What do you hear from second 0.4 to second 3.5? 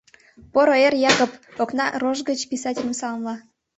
—Поро эр, Якып!— окна рож гыч писательым саламла.